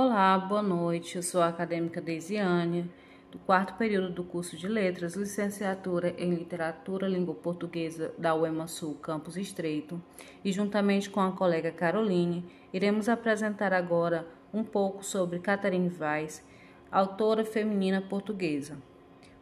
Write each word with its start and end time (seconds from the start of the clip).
Olá, 0.00 0.38
boa 0.38 0.62
noite. 0.62 1.16
Eu 1.16 1.24
sou 1.24 1.40
a 1.40 1.48
acadêmica 1.48 2.00
Deisiane, 2.00 2.88
do 3.32 3.38
quarto 3.40 3.74
período 3.74 4.10
do 4.10 4.22
curso 4.22 4.56
de 4.56 4.68
Letras, 4.68 5.16
licenciatura 5.16 6.14
em 6.16 6.32
Literatura 6.36 7.08
Língua 7.08 7.34
Portuguesa 7.34 8.14
da 8.16 8.32
UEMA 8.32 8.68
Sul, 8.68 8.94
Campus 8.94 9.36
Estreito, 9.36 10.00
e 10.44 10.52
juntamente 10.52 11.10
com 11.10 11.18
a 11.18 11.32
colega 11.32 11.72
Caroline, 11.72 12.44
iremos 12.72 13.08
apresentar 13.08 13.72
agora 13.72 14.24
um 14.54 14.62
pouco 14.62 15.04
sobre 15.04 15.40
Catherine 15.40 15.90
Weiss, 15.98 16.46
autora 16.92 17.44
feminina 17.44 18.00
portuguesa, 18.00 18.78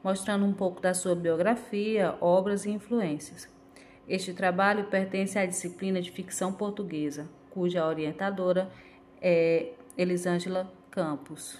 mostrando 0.02 0.46
um 0.46 0.54
pouco 0.54 0.80
da 0.80 0.95
sua 0.95 1.14
biografia, 1.14 2.16
obras 2.18 2.64
e 2.64 2.70
influências. 2.70 3.46
Este 4.09 4.32
trabalho 4.32 4.86
pertence 4.86 5.38
à 5.38 5.45
disciplina 5.45 6.00
de 6.00 6.10
ficção 6.10 6.50
portuguesa, 6.50 7.28
cuja 7.50 7.86
orientadora 7.86 8.70
é 9.20 9.74
Elisângela 9.96 10.70
Campos. 10.91 11.59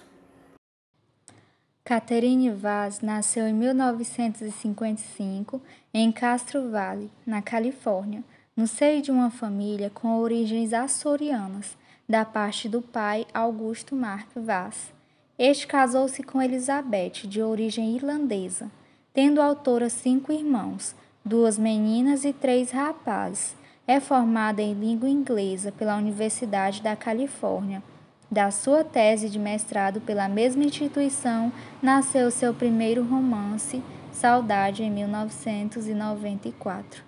Catherine 1.83 2.51
Vaz 2.51 3.01
nasceu 3.01 3.47
em 3.47 3.53
1955 3.53 5.59
em 5.93 6.11
Castro 6.11 6.69
Valley, 6.69 7.09
na 7.25 7.41
Califórnia, 7.41 8.23
no 8.55 8.67
seio 8.67 9.01
de 9.01 9.09
uma 9.09 9.31
família 9.31 9.89
com 9.89 10.19
origens 10.19 10.73
açorianas, 10.73 11.75
da 12.07 12.23
parte 12.23 12.69
do 12.69 12.81
pai 12.81 13.25
Augusto 13.33 13.95
Mark 13.95 14.29
Vaz. 14.35 14.93
Este 15.39 15.65
casou-se 15.65 16.21
com 16.23 16.41
Elizabeth, 16.41 17.25
de 17.25 17.41
origem 17.41 17.95
irlandesa, 17.95 18.69
tendo 19.13 19.41
autora 19.41 19.89
cinco 19.89 20.31
irmãos, 20.31 20.95
duas 21.23 21.57
meninas 21.57 22.23
e 22.23 22.33
três 22.33 22.71
rapazes. 22.71 23.55
É 23.87 23.99
formada 23.99 24.61
em 24.61 24.73
língua 24.73 25.09
inglesa 25.09 25.71
pela 25.71 25.95
Universidade 25.95 26.81
da 26.81 26.95
Califórnia 26.95 27.81
da 28.29 28.51
sua 28.51 28.83
tese 28.83 29.29
de 29.29 29.39
mestrado 29.39 30.01
pela 30.01 30.27
mesma 30.27 30.63
instituição, 30.63 31.51
nasceu 31.81 32.29
seu 32.29 32.53
primeiro 32.53 33.03
romance, 33.03 33.81
Saudade, 34.11 34.83
em 34.83 34.91
1994. 34.91 37.07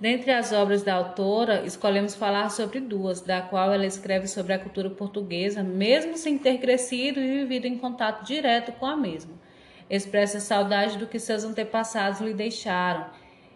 Dentre 0.00 0.32
as 0.32 0.50
obras 0.50 0.82
da 0.82 0.94
autora, 0.94 1.62
escolhemos 1.66 2.14
falar 2.14 2.50
sobre 2.50 2.80
duas, 2.80 3.20
da 3.20 3.42
qual 3.42 3.72
ela 3.72 3.84
escreve 3.84 4.26
sobre 4.26 4.54
a 4.54 4.58
cultura 4.58 4.88
portuguesa, 4.88 5.62
mesmo 5.62 6.16
sem 6.16 6.38
ter 6.38 6.58
crescido 6.58 7.20
e 7.20 7.40
vivido 7.40 7.66
em 7.66 7.76
contato 7.76 8.24
direto 8.24 8.72
com 8.72 8.86
a 8.86 8.96
mesma. 8.96 9.34
Expressa 9.90 10.40
saudade 10.40 10.96
do 10.96 11.06
que 11.06 11.18
seus 11.18 11.44
antepassados 11.44 12.20
lhe 12.20 12.32
deixaram 12.32 13.10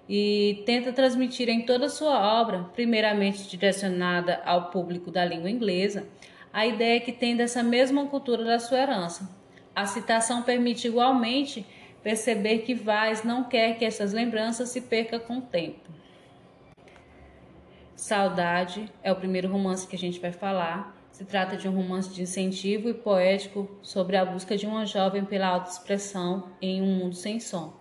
e 0.09 0.63
tenta 0.67 0.93
transmitir 0.93 1.49
em 1.49 1.63
toda 1.63 1.89
sua 1.89 2.41
obra, 2.41 2.69
primeiramente 2.75 3.49
direcionada 3.49 4.43
ao 4.45 4.71
público 4.71 5.11
da 5.11 5.25
língua 5.25 5.51
inglesa, 5.51 6.07
a 6.55 6.65
ideia 6.65 7.01
que 7.01 7.11
tem 7.11 7.37
dessa 7.37 7.65
mesma 7.65 8.07
cultura 8.07 8.45
da 8.45 8.61
sua 8.61 8.79
herança. 8.79 9.29
A 9.75 9.87
citação 9.87 10.41
permite 10.41 10.87
igualmente 10.87 11.67
perceber 12.01 12.59
que 12.59 12.77
Vaz 12.77 13.25
não 13.25 13.43
quer 13.43 13.77
que 13.77 13.85
essas 13.85 14.13
lembranças 14.13 14.69
se 14.69 14.83
percam 14.83 15.19
com 15.19 15.39
o 15.39 15.43
tempo. 15.43 15.91
Saudade 17.97 18.89
é 19.03 19.11
o 19.11 19.17
primeiro 19.17 19.49
romance 19.49 19.89
que 19.89 19.97
a 19.97 19.99
gente 19.99 20.21
vai 20.21 20.31
falar. 20.31 20.97
Se 21.11 21.25
trata 21.25 21.57
de 21.57 21.69
um 21.69 21.75
romance 21.75 22.15
de 22.15 22.23
incentivo 22.23 22.89
e 22.89 22.95
poético 22.95 23.69
sobre 23.83 24.17
a 24.17 24.25
busca 24.25 24.57
de 24.57 24.65
uma 24.65 24.87
jovem 24.87 25.25
pela 25.25 25.49
autoexpressão 25.49 26.51
em 26.63 26.81
um 26.81 26.87
mundo 26.87 27.17
sem 27.17 27.41
som. 27.41 27.75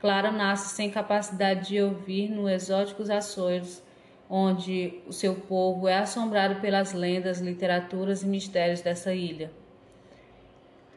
Clara 0.00 0.32
nasce 0.32 0.74
sem 0.74 0.90
capacidade 0.90 1.68
de 1.68 1.80
ouvir 1.80 2.28
no 2.28 2.48
exóticos 2.48 3.08
Açores 3.08 3.85
onde 4.28 5.00
o 5.06 5.12
seu 5.12 5.34
povo 5.34 5.86
é 5.88 5.98
assombrado 5.98 6.60
pelas 6.60 6.92
lendas, 6.92 7.40
literaturas 7.40 8.22
e 8.22 8.26
mistérios 8.26 8.80
dessa 8.80 9.14
ilha. 9.14 9.50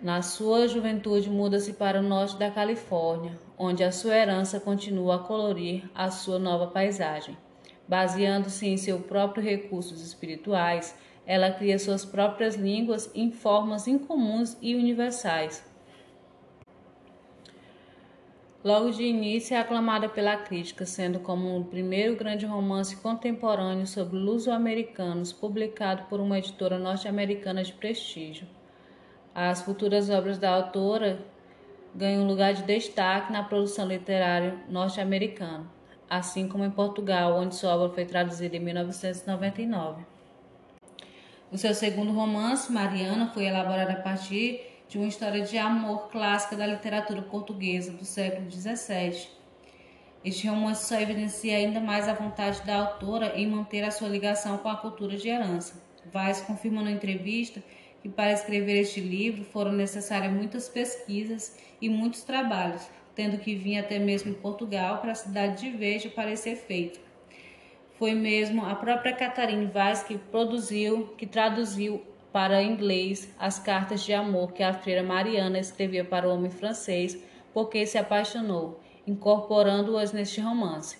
Na 0.02 0.22
sua 0.22 0.68
juventude, 0.68 1.30
muda-se 1.30 1.74
para 1.74 2.00
o 2.00 2.04
norte 2.04 2.38
da 2.38 2.50
Califórnia, 2.50 3.38
onde 3.58 3.84
a 3.84 3.92
sua 3.92 4.16
herança 4.16 4.60
continua 4.60 5.16
a 5.16 5.20
colorir 5.20 5.90
a 5.94 6.10
sua 6.10 6.40
nova 6.40 6.68
paisagem. 6.68 7.38
Baseando-se 7.88 8.68
em 8.68 8.78
seus 8.78 9.02
próprios 9.02 9.46
recursos 9.46 10.02
espirituais, 10.02 10.96
ela 11.26 11.52
cria 11.52 11.78
suas 11.78 12.06
próprias 12.06 12.56
línguas 12.56 13.12
em 13.14 13.30
formas 13.30 13.88
incomuns 13.88 14.58
e 14.62 14.74
universais, 14.74 15.64
Logo 18.62 18.92
de 18.92 19.04
início 19.04 19.56
é 19.56 19.58
aclamada 19.58 20.10
pela 20.10 20.36
crítica, 20.36 20.86
sendo 20.86 21.22
como 21.22 21.58
o 21.58 21.64
primeiro 21.64 22.18
grande 22.18 22.46
romance 22.46 22.98
contemporâneo 22.98 23.88
sobre 23.88 24.18
luso-americanos 24.18 25.32
publicado 25.32 26.04
por 26.10 26.20
uma 26.20 26.38
editora 26.38 26.78
norte-americana 26.78 27.64
de 27.64 27.72
prestígio. 27.72 28.46
As 29.34 29.62
futuras 29.62 30.10
obras 30.10 30.38
da 30.38 30.54
autora 30.54 31.26
ganham 31.96 32.28
lugar 32.28 32.54
de 32.54 32.64
destaque 32.64 33.32
na 33.32 33.44
produção 33.44 33.88
literária 33.88 34.58
norte-americana, 34.68 35.66
assim 36.10 36.46
como 36.50 36.66
em 36.66 36.72
Portugal, 36.72 37.40
onde 37.40 37.56
sua 37.56 37.74
obra 37.74 37.96
foi 37.96 38.04
traduzida 38.04 38.58
em 38.58 38.60
1999. 38.60 40.04
O 41.50 41.58
seu 41.58 41.74
segundo 41.74 42.12
romance, 42.12 42.70
Mariana, 42.70 43.28
foi 43.34 43.46
elaborado 43.46 43.92
a 43.92 44.02
partir 44.02 44.79
de 44.90 44.98
uma 44.98 45.08
história 45.08 45.44
de 45.44 45.56
amor 45.56 46.10
clássica 46.10 46.56
da 46.56 46.66
literatura 46.66 47.22
portuguesa 47.22 47.92
do 47.92 48.04
século 48.04 48.50
XVII. 48.50 49.28
Este 50.26 50.48
romance 50.48 50.88
só 50.88 51.00
evidencia 51.00 51.56
ainda 51.56 51.80
mais 51.80 52.10
a 52.10 52.14
vontade 52.14 52.66
da 52.66 52.76
autora 52.76 53.34
em 53.36 53.48
manter 53.48 53.84
a 53.84 53.92
sua 53.92 54.10
ligação 54.10 54.58
com 54.58 54.68
a 54.68 54.76
cultura 54.76 55.16
de 55.16 55.30
herança. 55.30 55.80
Vaz 56.12 56.42
confirma 56.42 56.82
na 56.82 56.90
entrevista 56.90 57.64
que 58.02 58.10
para 58.10 58.32
escrever 58.32 58.82
este 58.82 59.00
livro 59.00 59.44
foram 59.44 59.72
necessárias 59.72 60.34
muitas 60.34 60.68
pesquisas 60.68 61.56
e 61.80 61.88
muitos 61.88 62.24
trabalhos, 62.24 62.90
tendo 63.14 63.38
que 63.38 63.54
vir 63.54 63.78
até 63.78 64.00
mesmo 64.00 64.32
em 64.32 64.34
Portugal 64.34 64.98
para 64.98 65.12
a 65.12 65.16
cidade 65.16 65.62
de 65.62 65.78
Veja 65.78 66.10
para 66.10 66.36
ser 66.36 66.56
feito. 66.56 67.00
Foi 68.00 68.16
mesmo 68.16 68.66
a 68.66 68.74
própria 68.74 69.14
Catarine 69.14 69.68
Vaz 69.68 70.02
que 70.02 70.18
produziu, 70.18 71.14
que 71.16 71.28
traduziu 71.28 72.02
para 72.32 72.64
inglês 72.64 73.34
as 73.40 73.60
cartas 73.60 74.04
de 74.04 74.14
amor 74.14 74.54
que 74.54 74.64
a 74.64 74.74
freira 74.74 75.04
Mariana 75.04 75.60
escrevia 75.60 76.06
para 76.06 76.28
o 76.28 76.34
homem 76.34 76.52
francês 76.52 77.18
porque 77.54 77.86
se 77.86 77.98
apaixonou, 77.98 78.80
incorporando-as 79.06 80.12
neste 80.12 80.40
romance. 80.40 80.98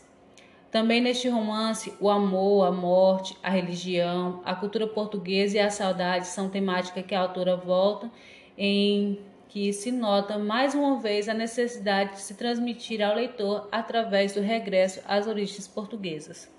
Também 0.72 1.02
neste 1.02 1.28
romance, 1.28 1.94
o 2.00 2.10
amor, 2.10 2.68
a 2.68 2.72
morte, 2.72 3.36
a 3.42 3.50
religião, 3.50 4.42
a 4.46 4.54
cultura 4.54 4.88
portuguesa 4.88 5.58
e 5.58 5.60
a 5.60 5.70
saudade 5.70 6.28
são 6.28 6.50
temáticas 6.50 7.06
que 7.06 7.16
a 7.16 7.22
autora 7.22 7.56
volta 7.56 8.10
em 8.58 9.20
que 9.48 9.74
se 9.74 9.92
nota 9.92 10.38
mais 10.38 10.76
uma 10.76 11.00
vez 11.00 11.28
a 11.28 11.34
necessidade 11.34 12.12
de 12.12 12.22
se 12.22 12.36
transmitir 12.36 13.02
ao 13.02 13.16
leitor 13.16 13.68
através 13.72 14.34
do 14.34 14.42
regresso 14.42 15.02
às 15.08 15.26
origens 15.26 15.68
portuguesas. 15.68 16.59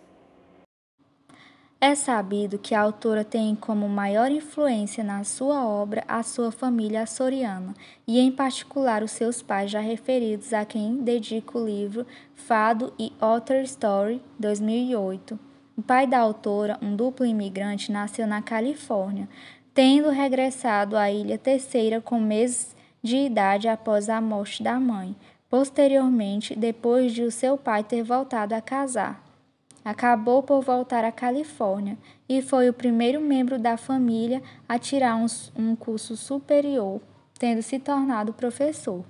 É 1.83 1.95
sabido 1.95 2.59
que 2.59 2.75
a 2.75 2.83
autora 2.83 3.25
tem 3.25 3.55
como 3.55 3.89
maior 3.89 4.31
influência 4.31 5.03
na 5.03 5.25
sua 5.25 5.65
obra 5.65 6.05
a 6.07 6.23
sua 6.23 6.53
família 6.53 7.05
açoriana 7.05 7.73
e, 8.07 8.21
em 8.21 8.31
particular, 8.31 9.03
os 9.03 9.13
seus 9.13 9.41
pais 9.41 9.71
já 9.71 9.81
referidos 9.81 10.53
a 10.53 10.67
quem 10.67 10.97
dedica 10.97 11.57
o 11.57 11.65
livro 11.65 12.07
Fado 12.35 12.93
e 12.99 13.15
Outer 13.19 13.65
Story 13.65 14.21
2008. 14.39 15.39
O 15.75 15.81
pai 15.81 16.07
da 16.07 16.19
autora, 16.19 16.79
um 16.83 16.95
duplo 16.95 17.25
imigrante, 17.25 17.91
nasceu 17.91 18.27
na 18.27 18.43
Califórnia, 18.43 19.27
tendo 19.73 20.11
regressado 20.11 20.99
à 20.99 21.11
Ilha 21.11 21.39
Terceira 21.39 21.99
com 21.99 22.21
meses 22.21 22.77
de 23.03 23.17
idade 23.17 23.69
após 23.69 24.11
a 24.11 24.21
morte 24.21 24.63
da 24.63 24.79
mãe, 24.79 25.17
posteriormente, 25.49 26.55
depois 26.55 27.13
de 27.15 27.23
o 27.23 27.31
seu 27.31 27.57
pai 27.57 27.83
ter 27.83 28.03
voltado 28.03 28.55
a 28.55 28.61
casar 28.61 29.30
acabou 29.85 30.43
por 30.43 30.63
voltar 30.63 31.05
à 31.05 31.13
Califórnia 31.13 31.97
e 32.29 32.43
foi 32.43 32.69
o 32.69 32.73
primeiro 32.73 33.21
membro 33.21 33.59
da 33.59 33.77
família 33.77 34.43
a 34.69 34.79
tirar 34.79 35.17
um, 35.17 35.27
um 35.57 35.75
curso 35.75 36.17
superior, 36.17 37.01
tendo 37.39 37.63
se 37.63 37.79
tornado 37.79 38.33
professor. 38.33 39.05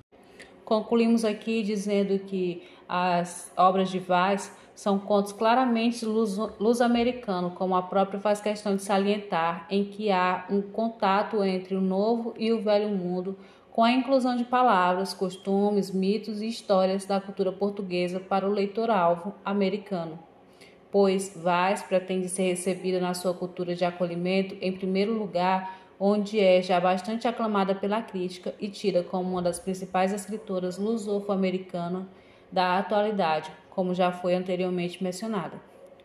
Concluímos 0.64 1.24
aqui 1.24 1.62
dizendo 1.62 2.18
que 2.20 2.62
as 2.88 3.52
obras 3.56 3.90
de 3.90 3.98
Vaz 3.98 4.56
são 4.74 4.98
contos 4.98 5.32
claramente 5.32 6.06
luz-americanos, 6.06 7.52
como 7.54 7.74
a 7.74 7.82
própria 7.82 8.20
faz 8.20 8.40
questão 8.40 8.76
de 8.76 8.82
salientar, 8.82 9.66
em 9.68 9.84
que 9.84 10.10
há 10.10 10.46
um 10.48 10.62
contato 10.62 11.44
entre 11.44 11.74
o 11.74 11.80
novo 11.80 12.32
e 12.38 12.52
o 12.52 12.62
velho 12.62 12.88
mundo, 12.88 13.36
com 13.70 13.84
a 13.84 13.92
inclusão 13.92 14.36
de 14.36 14.44
palavras, 14.44 15.12
costumes, 15.12 15.90
mitos 15.90 16.40
e 16.40 16.48
histórias 16.48 17.04
da 17.04 17.20
cultura 17.20 17.52
portuguesa 17.52 18.18
para 18.18 18.48
o 18.48 18.52
leitor-alvo 18.52 19.34
americano 19.44 20.29
pois 20.90 21.32
Vaz 21.36 21.82
pretende 21.82 22.28
ser 22.28 22.42
recebida 22.42 23.00
na 23.00 23.14
sua 23.14 23.32
cultura 23.32 23.74
de 23.74 23.84
acolhimento 23.84 24.56
em 24.60 24.72
primeiro 24.72 25.12
lugar, 25.12 25.78
onde 25.98 26.40
é 26.40 26.60
já 26.62 26.80
bastante 26.80 27.28
aclamada 27.28 27.74
pela 27.74 28.02
crítica 28.02 28.54
e 28.58 28.68
tida 28.68 29.02
como 29.02 29.30
uma 29.30 29.42
das 29.42 29.58
principais 29.58 30.12
escritoras 30.12 30.78
lusofo-americanas 30.78 32.06
da 32.50 32.78
atualidade, 32.78 33.50
como 33.70 33.94
já 33.94 34.10
foi 34.10 34.34
anteriormente 34.34 35.02
mencionada. 35.02 35.60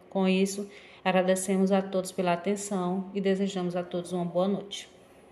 Com 0.09 0.27
isso, 0.27 0.69
agradecemos 1.03 1.71
a 1.71 1.81
todos 1.81 2.11
pela 2.11 2.33
atenção 2.33 3.09
e 3.13 3.21
desejamos 3.21 3.75
a 3.75 3.83
todos 3.83 4.11
uma 4.11 4.25
boa 4.25 4.47
noite. 4.47 4.94